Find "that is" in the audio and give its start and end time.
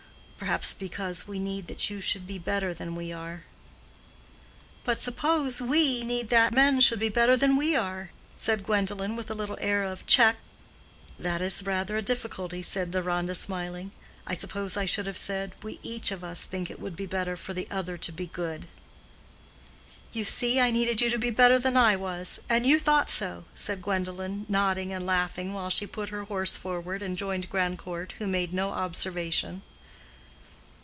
11.19-11.61